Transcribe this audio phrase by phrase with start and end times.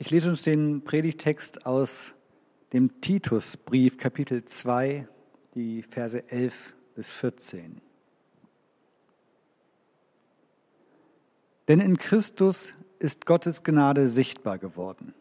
[0.00, 2.14] Ich lese uns den Predigtext aus
[2.72, 5.08] dem Titusbrief, Kapitel 2,
[5.56, 6.54] die Verse 11
[6.94, 7.80] bis 14.
[11.66, 15.14] Denn in Christus ist Gottes Gnade sichtbar geworden.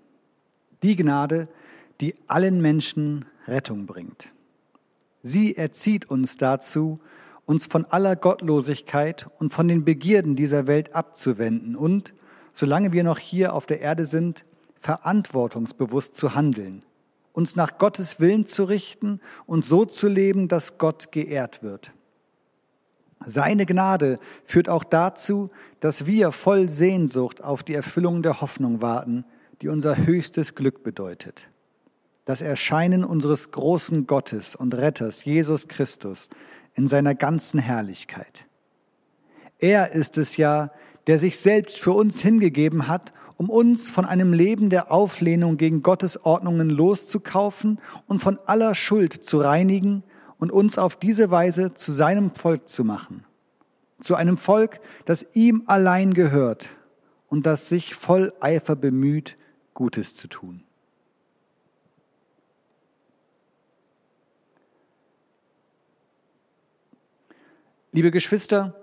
[0.84, 1.48] Die Gnade,
[2.00, 4.32] die allen Menschen Rettung bringt.
[5.24, 7.00] Sie erzieht uns dazu,
[7.48, 12.14] uns von aller Gottlosigkeit und von den Begierden dieser Welt abzuwenden und,
[12.54, 14.46] solange wir noch hier auf der Erde sind,
[14.88, 16.82] verantwortungsbewusst zu handeln,
[17.34, 21.92] uns nach Gottes Willen zu richten und so zu leben, dass Gott geehrt wird.
[23.26, 29.26] Seine Gnade führt auch dazu, dass wir voll Sehnsucht auf die Erfüllung der Hoffnung warten,
[29.62, 31.50] die unser höchstes Glück bedeutet.
[32.24, 36.30] Das Erscheinen unseres großen Gottes und Retters, Jesus Christus,
[36.76, 38.46] in seiner ganzen Herrlichkeit.
[39.60, 40.72] Er ist es ja,
[41.08, 45.84] der sich selbst für uns hingegeben hat, um uns von einem Leben der Auflehnung gegen
[45.84, 50.04] Gottes Ordnungen loszukaufen und von aller Schuld zu reinigen
[50.40, 53.24] und uns auf diese Weise zu seinem Volk zu machen.
[54.02, 56.70] Zu einem Volk, das ihm allein gehört
[57.30, 59.38] und das sich voll Eifer bemüht,
[59.74, 60.64] Gutes zu tun.
[67.92, 68.76] Liebe Geschwister,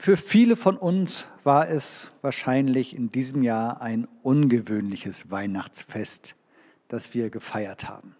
[0.00, 6.36] für viele von uns war es wahrscheinlich in diesem Jahr ein ungewöhnliches Weihnachtsfest,
[6.88, 8.16] das wir gefeiert haben.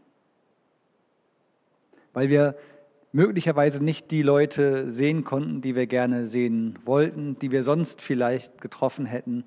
[2.13, 2.55] Weil wir
[3.13, 8.61] möglicherweise nicht die Leute sehen konnten, die wir gerne sehen wollten, die wir sonst vielleicht
[8.61, 9.45] getroffen hätten,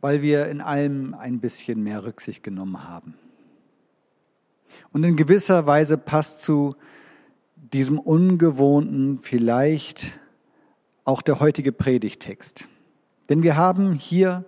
[0.00, 3.12] weil wir in allem ein bisschen mehr Rücksicht genommen haben.
[4.90, 6.76] Und in gewisser Weise passt zu
[7.56, 10.18] diesem ungewohnten vielleicht
[11.04, 12.68] auch der heutige Predigtext.
[13.28, 14.44] Denn wir haben hier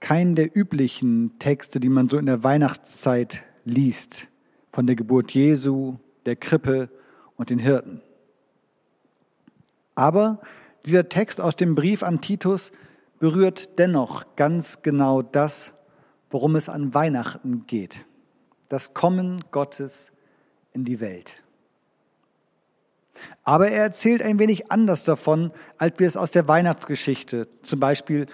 [0.00, 4.28] keinen der üblichen Texte, die man so in der Weihnachtszeit liest,
[4.72, 6.88] von der Geburt Jesu, der Krippe
[7.36, 8.00] und den Hirten.
[9.94, 10.40] Aber
[10.86, 12.70] dieser Text aus dem Brief an Titus
[13.18, 15.72] berührt dennoch ganz genau das,
[16.30, 18.04] worum es an Weihnachten geht.
[18.68, 20.12] Das Kommen Gottes
[20.72, 21.42] in die Welt.
[23.44, 28.26] Aber er erzählt ein wenig anders davon, als wir es aus der Weihnachtsgeschichte, zum Beispiel,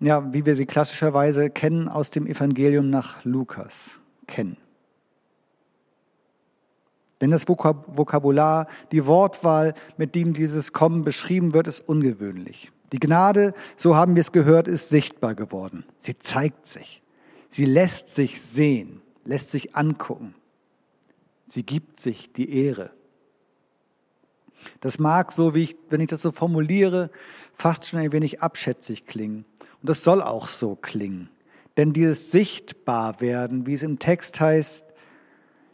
[0.00, 4.56] ja, wie wir sie klassischerweise kennen aus dem Evangelium nach Lukas, kennen.
[7.20, 12.70] Denn das Vokabular, die Wortwahl, mit dem dieses Kommen beschrieben wird, ist ungewöhnlich.
[12.92, 15.84] Die Gnade, so haben wir es gehört, ist sichtbar geworden.
[16.00, 17.02] Sie zeigt sich.
[17.48, 20.34] Sie lässt sich sehen, lässt sich angucken.
[21.46, 22.90] Sie gibt sich die Ehre.
[24.80, 27.10] Das mag so, wie ich, wenn ich das so formuliere,
[27.56, 29.44] fast schon ein wenig abschätzig klingen.
[29.80, 31.28] Und das soll auch so klingen.
[31.76, 34.84] Denn dieses Sichtbarwerden, wie es im Text heißt,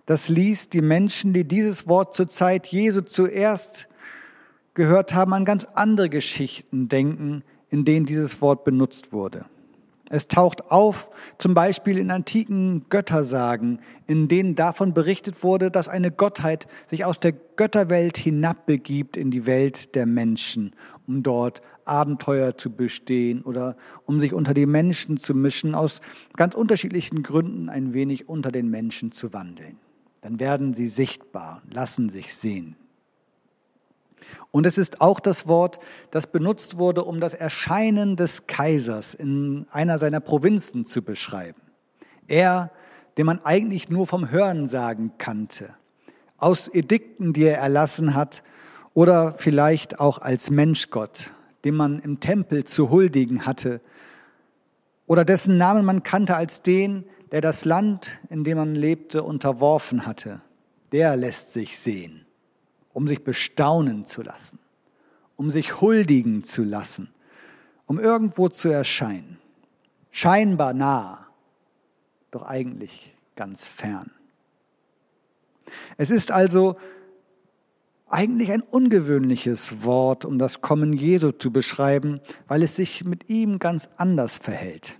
[0.06, 3.86] das ließ die Menschen, die dieses Wort zur Zeit Jesu zuerst
[4.74, 9.44] gehört haben, an ganz andere Geschichten denken, in denen dieses Wort benutzt wurde.
[10.12, 13.78] Es taucht auf, zum Beispiel in antiken Göttersagen,
[14.08, 19.46] in denen davon berichtet wurde, dass eine Gottheit sich aus der Götterwelt hinabbegibt in die
[19.46, 20.72] Welt der Menschen,
[21.06, 26.00] um dort Abenteuer zu bestehen oder um sich unter die Menschen zu mischen, aus
[26.36, 29.78] ganz unterschiedlichen Gründen ein wenig unter den Menschen zu wandeln.
[30.22, 32.74] Dann werden sie sichtbar, lassen sich sehen.
[34.50, 35.78] Und es ist auch das Wort,
[36.10, 41.60] das benutzt wurde, um das Erscheinen des Kaisers in einer seiner Provinzen zu beschreiben.
[42.26, 42.70] Er,
[43.16, 45.74] den man eigentlich nur vom Hörensagen kannte,
[46.38, 48.42] aus Edikten, die er erlassen hat,
[48.94, 51.32] oder vielleicht auch als Menschgott,
[51.64, 53.80] dem man im Tempel zu huldigen hatte,
[55.06, 60.06] oder dessen Namen man kannte als den, der das Land, in dem man lebte, unterworfen
[60.06, 60.40] hatte.
[60.92, 62.26] Der lässt sich sehen
[62.92, 64.58] um sich bestaunen zu lassen,
[65.36, 67.10] um sich huldigen zu lassen,
[67.86, 69.38] um irgendwo zu erscheinen.
[70.10, 71.26] Scheinbar nah,
[72.30, 74.10] doch eigentlich ganz fern.
[75.96, 76.76] Es ist also
[78.08, 83.60] eigentlich ein ungewöhnliches Wort, um das Kommen Jesu zu beschreiben, weil es sich mit ihm
[83.60, 84.99] ganz anders verhält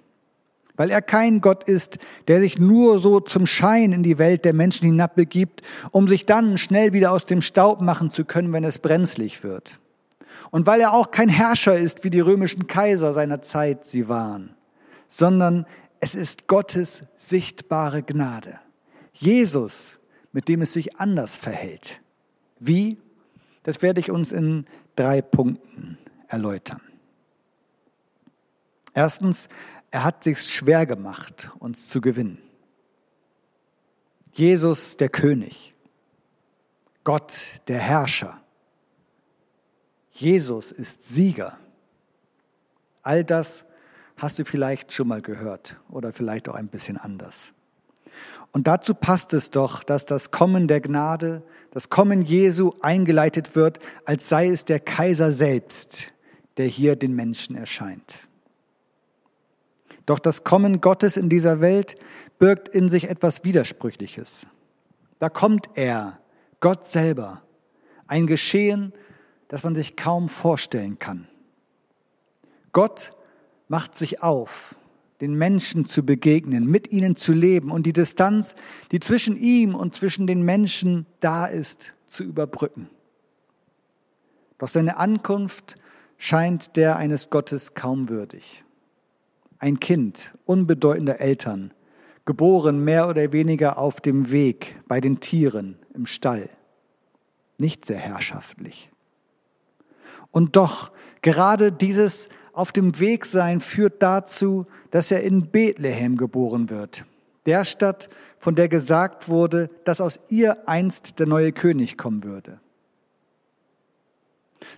[0.81, 4.55] weil er kein Gott ist, der sich nur so zum Schein in die Welt der
[4.55, 5.61] Menschen hinabbegibt,
[5.91, 9.79] um sich dann schnell wieder aus dem Staub machen zu können, wenn es brenzlig wird.
[10.51, 14.55] Und weil er auch kein Herrscher ist, wie die römischen Kaiser seiner Zeit sie waren,
[15.11, 15.67] sondern
[16.01, 18.59] es ist Gottes sichtbare Gnade.
[19.13, 19.99] Jesus,
[20.33, 22.01] mit dem es sich anders verhält.
[22.59, 22.97] Wie?
[23.65, 24.65] Das werde ich uns in
[24.97, 26.81] drei Punkten erläutern.
[28.95, 29.51] Erstens,
[29.91, 32.39] er hat sich schwer gemacht, uns zu gewinnen.
[34.33, 35.75] Jesus der König,
[37.03, 38.41] Gott der Herrscher,
[40.13, 41.59] Jesus ist Sieger.
[43.03, 43.65] All das
[44.17, 47.53] hast du vielleicht schon mal gehört oder vielleicht auch ein bisschen anders.
[48.53, 53.79] Und dazu passt es doch, dass das Kommen der Gnade, das Kommen Jesu eingeleitet wird,
[54.05, 56.13] als sei es der Kaiser selbst,
[56.57, 58.19] der hier den Menschen erscheint.
[60.11, 61.95] Doch das Kommen Gottes in dieser Welt
[62.41, 64.45] birgt in sich etwas Widersprüchliches.
[65.21, 66.19] Da kommt er,
[66.59, 67.43] Gott selber,
[68.09, 68.93] ein Geschehen,
[69.47, 71.29] das man sich kaum vorstellen kann.
[72.73, 73.13] Gott
[73.69, 74.75] macht sich auf,
[75.21, 78.57] den Menschen zu begegnen, mit ihnen zu leben und die Distanz,
[78.91, 82.91] die zwischen ihm und zwischen den Menschen da ist, zu überbrücken.
[84.59, 85.77] Doch seine Ankunft
[86.19, 88.65] scheint der eines Gottes kaum würdig.
[89.61, 91.73] Ein Kind unbedeutender Eltern,
[92.25, 96.49] geboren mehr oder weniger auf dem Weg bei den Tieren im Stall.
[97.59, 98.91] Nicht sehr herrschaftlich.
[100.31, 100.93] Und doch,
[101.23, 107.05] gerade dieses auf dem Weg sein führt dazu, dass er in Bethlehem geboren wird,
[107.47, 108.09] der Stadt,
[108.39, 112.61] von der gesagt wurde, dass aus ihr einst der neue König kommen würde.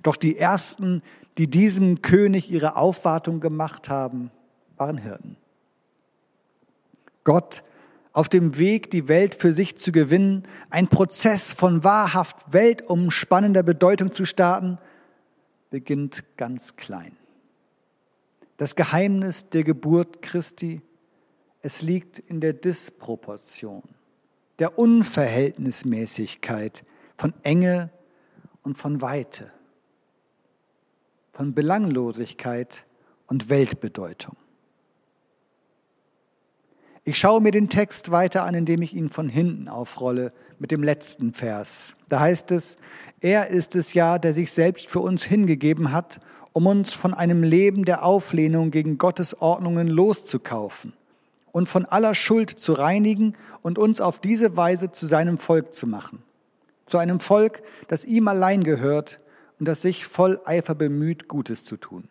[0.02, 1.02] Doch die ersten,
[1.38, 4.32] die diesem König ihre Aufwartung gemacht haben,
[4.82, 5.36] waren Hirten.
[7.22, 7.62] Gott
[8.12, 14.12] auf dem Weg, die Welt für sich zu gewinnen, ein Prozess von wahrhaft weltumspannender Bedeutung
[14.12, 14.78] zu starten,
[15.70, 17.16] beginnt ganz klein.
[18.56, 20.82] Das Geheimnis der Geburt Christi,
[21.60, 23.84] es liegt in der Disproportion,
[24.58, 26.84] der Unverhältnismäßigkeit
[27.16, 27.90] von Enge
[28.64, 29.52] und von Weite,
[31.32, 32.84] von Belanglosigkeit
[33.28, 34.36] und Weltbedeutung.
[37.04, 40.82] Ich schaue mir den Text weiter an, indem ich ihn von hinten aufrolle mit dem
[40.82, 41.94] letzten Vers.
[42.08, 42.76] Da heißt es,
[43.20, 46.20] er ist es ja, der sich selbst für uns hingegeben hat
[46.52, 50.92] um uns von einem Leben der Auflehnung gegen Gottes Ordnungen loszukaufen
[51.50, 55.86] und von aller Schuld zu reinigen und uns auf diese Weise zu seinem Volk zu
[55.86, 56.22] machen.
[56.86, 59.18] Zu einem Volk, das ihm allein gehört
[59.58, 62.08] und das sich voll Eifer bemüht, Gutes zu tun.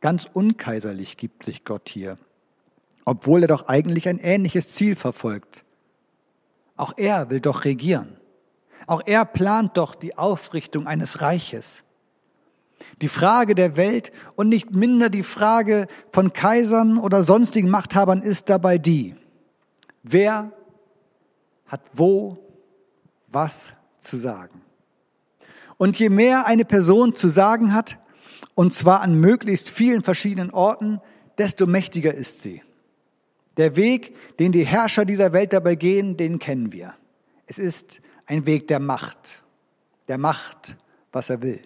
[0.00, 2.16] Ganz unkaiserlich gibt sich Gott hier,
[3.04, 5.64] obwohl er doch eigentlich ein ähnliches Ziel verfolgt.
[6.76, 8.16] Auch er will doch regieren.
[8.86, 11.82] Auch er plant doch die Aufrichtung eines Reiches.
[13.00, 18.48] Die Frage der Welt und nicht minder die Frage von Kaisern oder sonstigen Machthabern ist
[18.48, 19.16] dabei die,
[20.02, 20.52] wer
[21.66, 22.38] hat wo
[23.28, 24.62] was zu sagen.
[25.78, 27.98] Und je mehr eine Person zu sagen hat,
[28.56, 31.00] und zwar an möglichst vielen verschiedenen Orten,
[31.36, 32.62] desto mächtiger ist sie.
[33.58, 36.94] Der Weg, den die Herrscher dieser Welt dabei gehen, den kennen wir.
[37.46, 39.44] Es ist ein Weg der Macht,
[40.08, 40.76] der Macht,
[41.12, 41.60] was er will.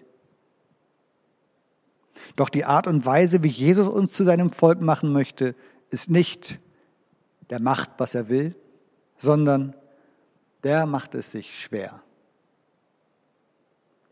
[2.35, 5.55] Doch die Art und Weise, wie Jesus uns zu seinem Volk machen möchte,
[5.91, 6.59] ist nicht
[7.51, 8.57] der Macht, was er will,
[9.17, 9.77] sondern
[10.65, 12.03] der macht es sich schwer.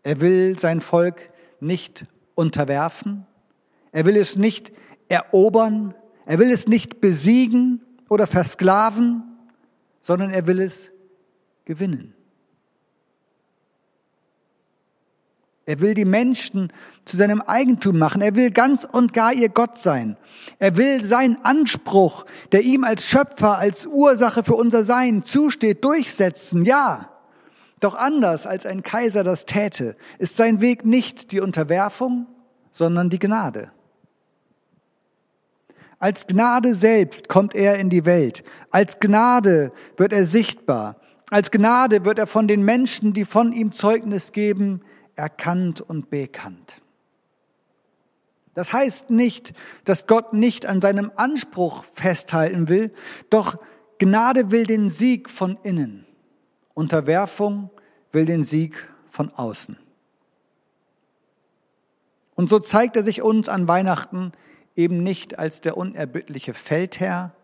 [0.05, 2.07] Er will sein Volk nicht
[2.39, 3.27] unterwerfen,
[3.91, 4.73] er will es nicht
[5.09, 9.25] erobern, er will es nicht besiegen oder versklaven,
[10.01, 10.91] sondern er will es
[11.65, 12.15] gewinnen.
[15.67, 16.73] Er will die Menschen
[17.05, 18.23] zu seinem Eigentum machen.
[18.23, 20.17] Er will ganz und gar ihr Gott sein.
[20.59, 26.65] Er will seinen Anspruch, der ihm als Schöpfer, als Ursache für unser Sein zusteht, durchsetzen.
[26.65, 27.11] Ja.
[27.81, 32.27] Doch anders als ein Kaiser das täte, ist sein Weg nicht die Unterwerfung,
[32.79, 33.71] sondern die Gnade.
[35.99, 38.45] Als Gnade selbst kommt er in die Welt.
[38.71, 40.97] Als Gnade wird er sichtbar.
[41.29, 44.81] Als Gnade wird er von den Menschen, die von ihm Zeugnis geben,
[45.17, 46.81] erkannt und bekannt.
[48.55, 49.53] Das heißt nicht,
[49.85, 52.93] dass Gott nicht an seinem Anspruch festhalten will,
[53.29, 53.59] doch
[53.99, 56.07] Gnade will den Sieg von innen,
[56.75, 57.71] Unterwerfung
[58.13, 59.77] will den Sieg von außen.
[62.39, 64.31] Und so zeigt er sich uns an Weihnachten
[64.77, 67.35] eben nicht als der unerbittliche Feldherr,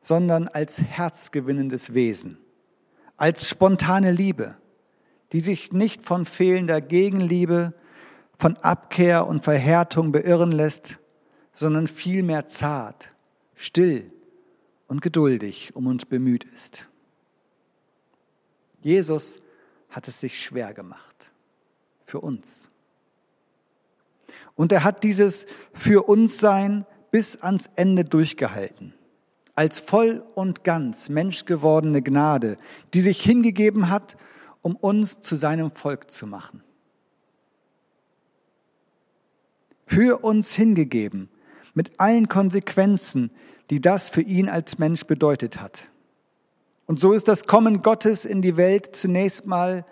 [0.00, 2.38] sondern als herzgewinnendes Wesen,
[3.18, 4.56] als spontane Liebe,
[5.32, 7.74] die sich nicht von fehlender Gegenliebe,
[8.38, 10.98] von Abkehr und Verhärtung beirren lässt,
[11.52, 13.10] sondern vielmehr zart,
[13.54, 14.10] still
[14.86, 16.88] und geduldig um uns bemüht ist.
[18.80, 19.38] Jesus
[19.90, 21.30] hat es sich schwer gemacht
[22.06, 22.69] für uns.
[24.60, 28.92] Und er hat dieses für uns Sein bis ans Ende durchgehalten.
[29.54, 32.58] Als voll und ganz menschgewordene Gnade,
[32.92, 34.18] die sich hingegeben hat,
[34.60, 36.62] um uns zu seinem Volk zu machen.
[39.86, 41.30] Für uns hingegeben,
[41.72, 43.30] mit allen Konsequenzen,
[43.70, 45.84] die das für ihn als Mensch bedeutet hat.
[46.84, 49.86] Und so ist das Kommen Gottes in die Welt zunächst mal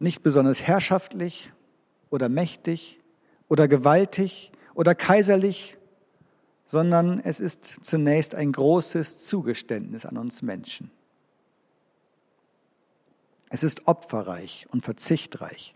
[0.00, 1.52] nicht besonders herrschaftlich
[2.10, 2.98] oder mächtig,
[3.48, 5.76] oder gewaltig oder kaiserlich,
[6.66, 10.90] sondern es ist zunächst ein großes Zugeständnis an uns Menschen.
[13.48, 15.74] Es ist opferreich und verzichtreich.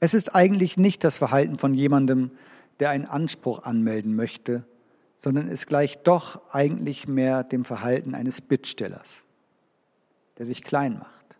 [0.00, 2.32] Es ist eigentlich nicht das Verhalten von jemandem,
[2.80, 4.64] der einen Anspruch anmelden möchte,
[5.18, 9.22] sondern es gleicht doch eigentlich mehr dem Verhalten eines Bittstellers,
[10.38, 11.36] der sich klein macht,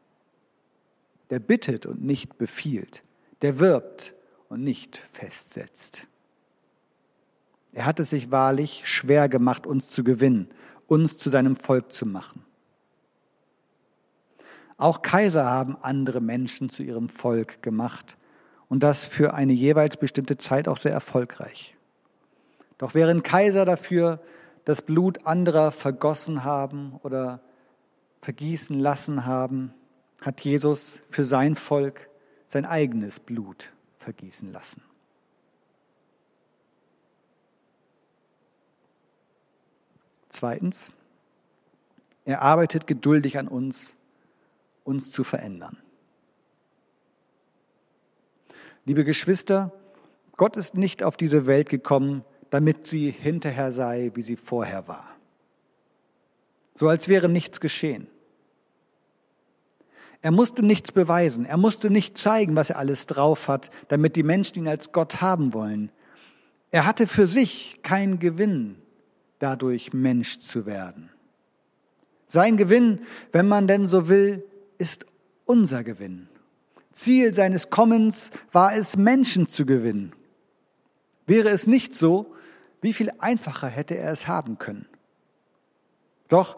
[1.30, 3.02] der bittet und nicht befiehlt,
[3.42, 4.14] der wirbt
[4.48, 6.06] und nicht festsetzt.
[7.72, 10.48] Er hat es sich wahrlich schwer gemacht, uns zu gewinnen,
[10.86, 12.44] uns zu seinem Volk zu machen.
[14.78, 18.16] Auch Kaiser haben andere Menschen zu ihrem Volk gemacht
[18.68, 21.74] und das für eine jeweils bestimmte Zeit auch sehr erfolgreich.
[22.78, 24.20] Doch während Kaiser dafür
[24.64, 27.40] das Blut anderer vergossen haben oder
[28.22, 29.72] vergießen lassen haben,
[30.20, 32.08] hat Jesus für sein Volk
[32.48, 33.72] sein eigenes Blut
[34.06, 34.80] vergießen lassen.
[40.28, 40.92] Zweitens,
[42.24, 43.96] er arbeitet geduldig an uns,
[44.84, 45.76] uns zu verändern.
[48.84, 49.72] Liebe Geschwister,
[50.36, 55.16] Gott ist nicht auf diese Welt gekommen, damit sie hinterher sei, wie sie vorher war.
[56.76, 58.06] So als wäre nichts geschehen.
[60.26, 64.24] Er musste nichts beweisen, er musste nicht zeigen, was er alles drauf hat, damit die
[64.24, 65.92] Menschen ihn als Gott haben wollen.
[66.72, 68.74] Er hatte für sich keinen Gewinn,
[69.38, 71.10] dadurch Mensch zu werden.
[72.26, 74.44] Sein Gewinn, wenn man denn so will,
[74.78, 75.06] ist
[75.44, 76.26] unser Gewinn.
[76.90, 80.12] Ziel seines Kommens war es, Menschen zu gewinnen.
[81.28, 82.34] Wäre es nicht so,
[82.80, 84.86] wie viel einfacher hätte er es haben können?
[86.26, 86.56] Doch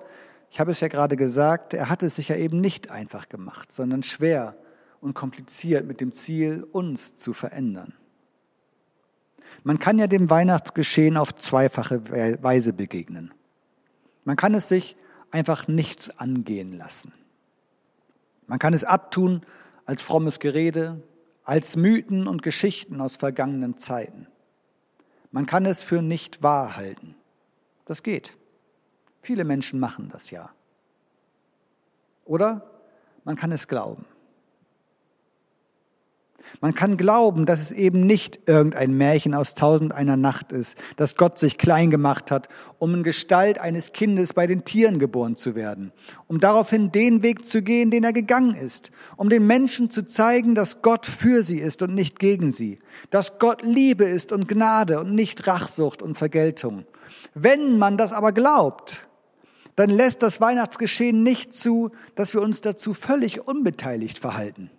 [0.51, 3.73] ich habe es ja gerade gesagt, er hat es sich ja eben nicht einfach gemacht,
[3.73, 4.57] sondern schwer
[5.01, 7.95] und kompliziert mit dem Ziel, uns zu verändern.
[9.65, 13.33] Man kann ja dem Weihnachtsgeschehen auf zweifache Weise begegnen.
[14.25, 14.97] Man kann es sich
[15.31, 17.13] einfach nichts angehen lassen.
[18.47, 19.43] Man kann es abtun
[19.85, 21.03] als frommes Gerede,
[21.45, 24.27] als Mythen und Geschichten aus vergangenen Zeiten.
[25.31, 27.15] Man kann es für nicht wahr halten.
[27.85, 28.38] Das geht.
[29.23, 30.51] Viele Menschen machen das ja.
[32.25, 32.63] Oder
[33.25, 34.05] man kann es glauben.
[36.61, 41.17] Man kann glauben, dass es eben nicht irgendein Märchen aus tausend einer Nacht ist, dass
[41.17, 42.49] Gott sich klein gemacht hat,
[42.79, 45.93] um in Gestalt eines Kindes bei den Tieren geboren zu werden,
[46.27, 50.55] um daraufhin den Weg zu gehen, den er gegangen ist, um den Menschen zu zeigen,
[50.55, 52.79] dass Gott für sie ist und nicht gegen sie,
[53.11, 56.85] dass Gott Liebe ist und Gnade und nicht Rachsucht und Vergeltung.
[57.35, 59.08] Wenn man das aber glaubt,
[59.79, 64.71] dann lässt das Weihnachtsgeschehen nicht zu, dass wir uns dazu völlig unbeteiligt verhalten.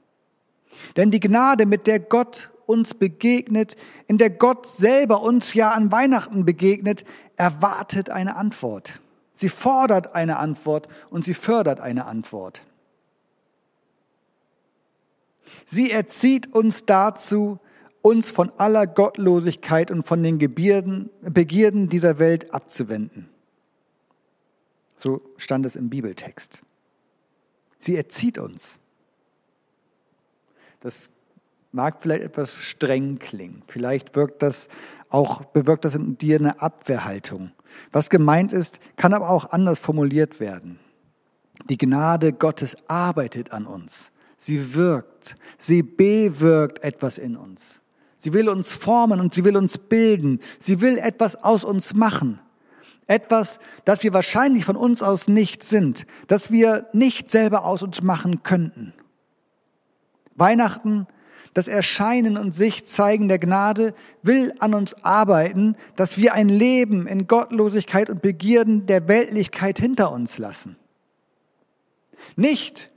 [0.98, 3.78] Denn die Gnade, mit der Gott uns begegnet,
[4.08, 7.06] in der Gott selber uns ja an Weihnachten begegnet,
[7.38, 9.00] erwartet eine Antwort.
[9.36, 12.60] Sie fordert eine Antwort und sie fördert eine Antwort.
[15.66, 17.60] Sie erzieht uns dazu,
[18.02, 23.30] uns von aller Gottlosigkeit und von den Begierden dieser Welt abzuwenden.
[25.00, 26.62] So stand es im Bibeltext.
[27.80, 28.78] Sie erzieht uns.
[30.82, 31.10] Das
[31.72, 33.64] mag vielleicht etwas streng klingen.
[33.68, 34.68] Vielleicht wirkt das
[35.10, 37.52] auch, bewirkt das in dir eine Abwehrhaltung.
[37.92, 40.80] Was gemeint ist, kann aber auch anders formuliert werden.
[41.70, 44.12] Die Gnade Gottes arbeitet an uns.
[44.38, 45.36] Sie wirkt.
[45.58, 47.82] Sie bewirkt etwas in uns.
[48.18, 50.42] Sie will uns formen und sie will uns bilden.
[50.60, 52.40] Sie will etwas aus uns machen.
[53.10, 58.04] Etwas, das wir wahrscheinlich von uns aus nicht sind, das wir nicht selber aus uns
[58.04, 58.94] machen könnten.
[60.36, 61.08] Weihnachten,
[61.56, 67.08] das Erscheinen und sich zeigen der Gnade, will an uns arbeiten, dass wir ein Leben
[67.08, 70.76] in Gottlosigkeit und Begierden der Weltlichkeit hinter uns lassen.
[72.36, 72.92] Nicht,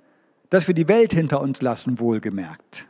[0.51, 2.87] dass wir die Welt hinter uns lassen, wohlgemerkt.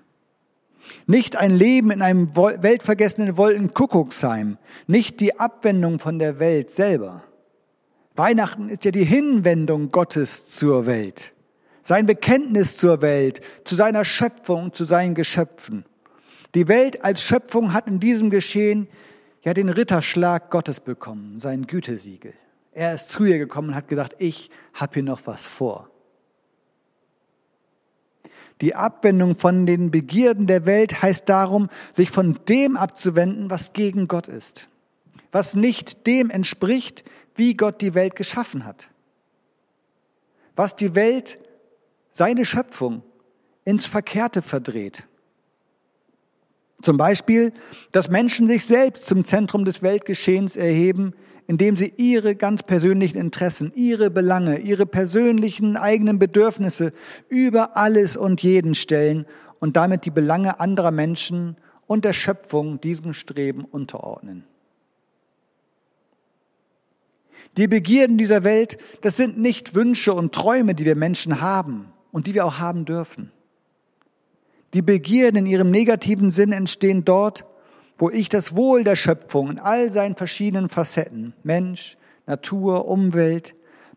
[1.06, 7.22] Nicht ein Leben in einem weltvergessenen Wolkenkuckucksheim, nicht die Abwendung von der Welt selber.
[8.14, 11.32] Weihnachten ist ja die Hinwendung Gottes zur Welt,
[11.82, 15.84] sein Bekenntnis zur Welt, zu seiner Schöpfung, zu seinen Geschöpfen.
[16.54, 18.88] Die Welt als Schöpfung hat in diesem Geschehen
[19.42, 22.34] ja den Ritterschlag Gottes bekommen, sein Gütesiegel.
[22.72, 25.90] Er ist zu ihr gekommen und hat gedacht, ich habe hier noch was vor.
[28.62, 34.06] Die Abwendung von den Begierden der Welt heißt darum, sich von dem abzuwenden, was gegen
[34.06, 34.68] Gott ist,
[35.32, 37.04] was nicht dem entspricht,
[37.34, 38.88] wie Gott die Welt geschaffen hat,
[40.54, 41.38] was die Welt,
[42.10, 43.02] seine Schöpfung,
[43.64, 45.08] ins Verkehrte verdreht.
[46.82, 47.52] Zum Beispiel,
[47.90, 51.14] dass Menschen sich selbst zum Zentrum des Weltgeschehens erheben,
[51.52, 56.94] indem sie ihre ganz persönlichen Interessen, ihre Belange, ihre persönlichen eigenen Bedürfnisse
[57.28, 59.26] über alles und jeden stellen
[59.60, 64.44] und damit die Belange anderer Menschen und der Schöpfung diesem Streben unterordnen.
[67.58, 72.26] Die Begierden dieser Welt, das sind nicht Wünsche und Träume, die wir Menschen haben und
[72.26, 73.30] die wir auch haben dürfen.
[74.72, 77.44] Die Begierden in ihrem negativen Sinn entstehen dort,
[77.98, 81.96] wo ich das Wohl der Schöpfung in all seinen verschiedenen Facetten, Mensch,
[82.26, 83.54] Natur, Umwelt,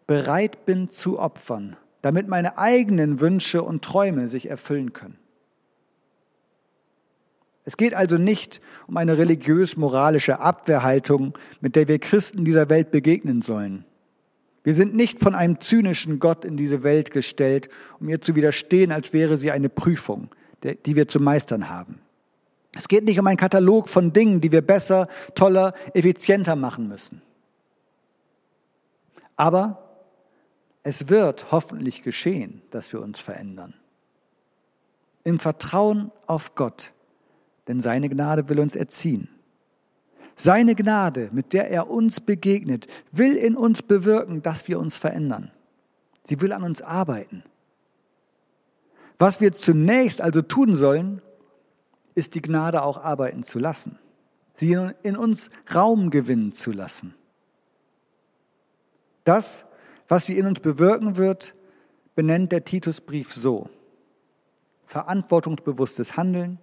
[0.08, 5.18] bereit bin zu opfern, damit meine eigenen Wünsche und Träume sich erfüllen können.
[7.66, 13.42] Es geht also nicht um eine religiös-moralische Abwehrhaltung, mit der wir Christen dieser Welt begegnen
[13.42, 13.86] sollen.
[14.64, 18.92] Wir sind nicht von einem zynischen Gott in diese Welt gestellt, um ihr zu widerstehen,
[18.92, 20.30] als wäre sie eine Prüfung,
[20.64, 22.00] die wir zu meistern haben.
[22.75, 27.22] Es geht nicht um einen Katalog von Dingen, die wir besser, toller, effizienter machen müssen.
[29.38, 29.82] Aber
[30.84, 33.74] es wird hoffentlich geschehen, dass wir uns verändern.
[35.24, 36.91] Im Vertrauen auf Gott,
[37.67, 39.29] denn seine Gnade will uns erziehen.
[40.36, 45.51] Seine Gnade, mit der er uns begegnet, will in uns bewirken, dass wir uns verändern.
[46.27, 47.44] Sie will an uns arbeiten.
[49.17, 51.22] Was wir zunächst also tun sollen,
[52.16, 54.00] ist die Gnade auch arbeiten zu lassen,
[54.56, 54.72] sie
[55.04, 57.14] in uns Raum gewinnen zu lassen.
[59.26, 59.66] Das,
[60.08, 61.56] was sie in uns bewirken wird,
[62.16, 63.70] benennt der Titusbrief so.
[64.88, 66.60] Verantwortungsbewusstes Handeln,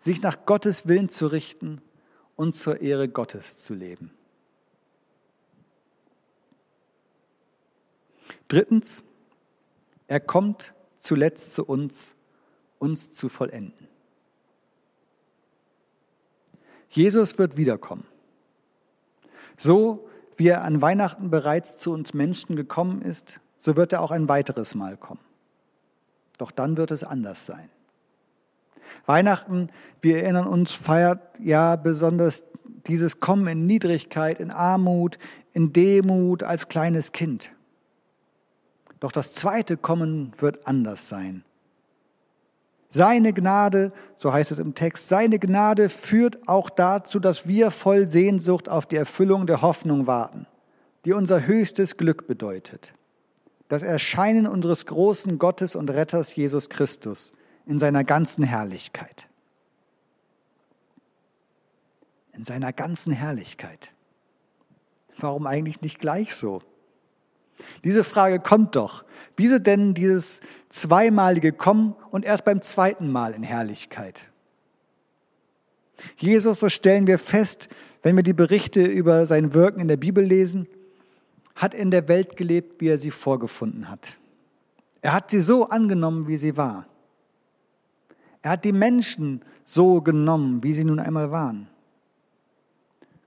[0.00, 1.80] sich nach Gottes Willen zu richten
[2.36, 4.12] und zur Ehre Gottes zu leben.
[8.46, 9.02] Drittens,
[10.06, 12.14] er kommt zuletzt zu uns,
[12.78, 13.88] uns zu vollenden.
[16.88, 18.06] Jesus wird wiederkommen.
[19.56, 24.12] So wie er an Weihnachten bereits zu uns Menschen gekommen ist, so wird er auch
[24.12, 25.20] ein weiteres Mal kommen.
[26.38, 27.68] Doch dann wird es anders sein.
[29.04, 29.68] Weihnachten,
[30.00, 32.44] wir erinnern uns, feiert ja besonders
[32.86, 35.18] dieses Kommen in Niedrigkeit, in Armut,
[35.52, 37.50] in Demut als kleines Kind.
[39.00, 41.44] Doch das zweite Kommen wird anders sein.
[42.90, 48.08] Seine Gnade, so heißt es im Text, seine Gnade führt auch dazu, dass wir voll
[48.08, 50.46] Sehnsucht auf die Erfüllung der Hoffnung warten,
[51.04, 52.94] die unser höchstes Glück bedeutet.
[53.68, 57.34] Das Erscheinen unseres großen Gottes und Retters Jesus Christus
[57.66, 59.28] in seiner ganzen Herrlichkeit.
[62.32, 63.92] In seiner ganzen Herrlichkeit.
[65.18, 66.62] Warum eigentlich nicht gleich so?
[67.84, 69.04] Diese Frage kommt doch.
[69.36, 74.20] Wieso denn dieses zweimalige Kommen und erst beim zweiten Mal in Herrlichkeit?
[76.16, 77.68] Jesus, so stellen wir fest,
[78.02, 80.68] wenn wir die Berichte über sein Wirken in der Bibel lesen,
[81.54, 84.16] hat in der Welt gelebt, wie er sie vorgefunden hat.
[85.00, 86.86] Er hat sie so angenommen, wie sie war.
[88.42, 91.68] Er hat die Menschen so genommen, wie sie nun einmal waren.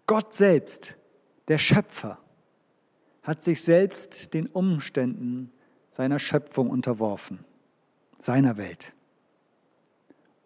[0.07, 0.95] Gott selbst,
[1.47, 2.17] der Schöpfer,
[3.23, 5.51] hat sich selbst den Umständen
[5.91, 7.39] seiner Schöpfung unterworfen,
[8.19, 8.93] seiner Welt.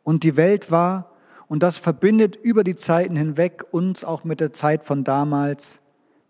[0.04, 1.12] Und die Welt war,
[1.48, 5.80] und das verbindet über die Zeiten hinweg uns auch mit der Zeit von damals,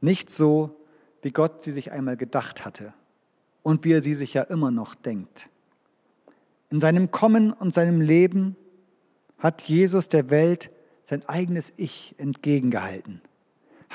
[0.02, 0.76] nicht so,
[1.22, 2.94] wie Gott sie sich einmal gedacht hatte
[3.64, 5.50] und wie er sie sich ja immer noch denkt.
[6.70, 8.56] In seinem Kommen und seinem Leben
[9.40, 10.70] hat Jesus der Welt
[11.06, 13.22] sein eigenes Ich entgegengehalten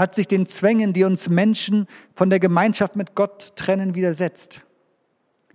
[0.01, 4.63] hat sich den Zwängen, die uns Menschen von der Gemeinschaft mit Gott trennen, widersetzt,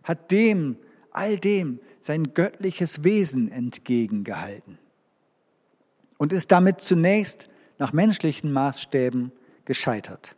[0.04, 0.78] hat dem,
[1.10, 4.78] all dem sein göttliches Wesen entgegengehalten
[6.18, 9.32] und ist damit zunächst nach menschlichen Maßstäben
[9.66, 10.36] gescheitert.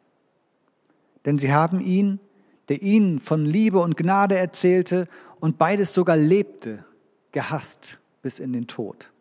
[1.26, 2.22] Denn sie haben ihn,
[2.70, 5.10] der ihnen von Liebe und Gnade erzählte
[5.42, 6.86] und beides sogar lebte,
[7.34, 9.12] gehasst bis in den Tod.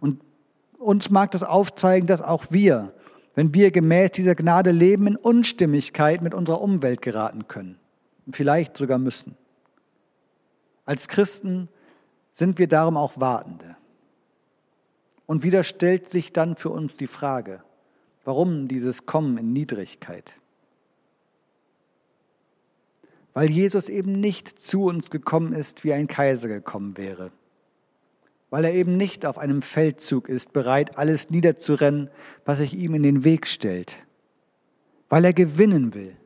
[0.00, 0.22] Und
[0.86, 2.94] uns mag das aufzeigen, dass auch wir,
[3.34, 7.78] wenn wir gemäß dieser Gnade leben, in Unstimmigkeit mit unserer Umwelt geraten können
[8.24, 9.36] und vielleicht sogar müssen.
[10.84, 11.68] Als Christen
[12.34, 13.76] sind wir darum auch Wartende.
[15.26, 17.62] Und wieder stellt sich dann für uns die Frage,
[18.24, 20.36] warum dieses Kommen in Niedrigkeit?
[23.34, 27.32] Weil Jesus eben nicht zu uns gekommen ist, wie ein Kaiser gekommen wäre.
[28.50, 32.10] Weil er eben nicht auf einem Feldzug ist, bereit, alles niederzurennen,
[32.44, 33.96] was sich ihm in den Weg stellt.
[35.08, 36.16] Weil er gewinnen will.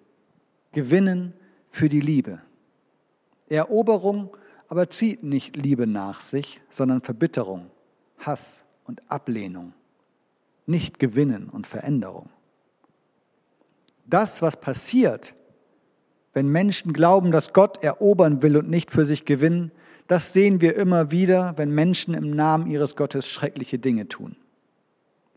[0.72, 1.33] Gewinnen
[1.70, 2.40] für die Liebe.
[3.48, 4.30] Eroberung
[4.70, 7.70] aber zieht nicht Liebe nach sich, sondern Verbitterung,
[8.18, 9.72] Hass und Ablehnung,
[10.64, 12.30] nicht Gewinnen und Veränderung.
[14.06, 15.35] Das, was passiert,
[16.33, 19.72] wenn Menschen glauben, dass Gott erobern will und nicht für sich gewinnen,
[20.11, 24.35] das sehen wir immer wieder, wenn Menschen im Namen ihres Gottes schreckliche Dinge tun.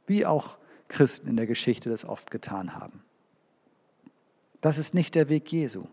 [0.07, 0.57] Wie auch
[0.87, 3.03] Christen in der Geschichte das oft getan haben.
[4.61, 5.83] Das ist nicht der Weg Jesu.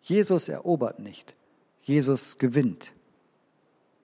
[0.00, 1.36] Jesus erobert nicht.
[1.82, 2.92] Jesus gewinnt.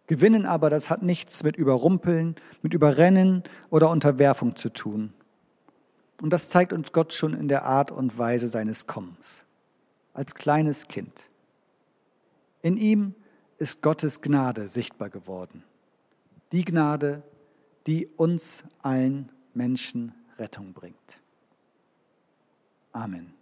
[0.07, 5.15] Gewinnen aber, das hat nichts mit Überrumpeln, mit Überrennen oder Unterwerfung zu tun.
[6.21, 9.47] Und das zeigt uns Gott schon in der Art und Weise seines Kommens,
[10.13, 11.31] als kleines Kind.
[12.61, 13.15] In ihm
[13.59, 15.63] ist Gottes Gnade sichtbar geworden.
[16.53, 17.23] Die Gnade,
[17.87, 21.21] die uns allen Menschen Rettung bringt.
[22.93, 23.36] Amen.